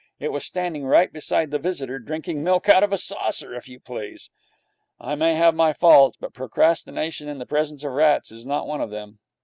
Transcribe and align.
It 0.19 0.31
was 0.31 0.43
standing 0.43 0.83
right 0.83 1.13
beside 1.13 1.51
the 1.51 1.59
visitor, 1.59 1.99
drinking 1.99 2.43
milk 2.43 2.67
out 2.67 2.81
of 2.81 2.91
a 2.91 2.97
saucer, 2.97 3.53
if 3.53 3.69
you 3.69 3.79
please! 3.79 4.31
I 4.99 5.13
may 5.13 5.35
have 5.35 5.53
my 5.53 5.73
faults, 5.73 6.17
but 6.19 6.33
procrastination 6.33 7.27
in 7.27 7.37
the 7.37 7.45
presence 7.45 7.83
of 7.83 7.91
rats 7.91 8.31
is 8.31 8.43
not 8.43 8.65
one 8.65 8.81
of 8.81 8.89
them. 8.89 9.19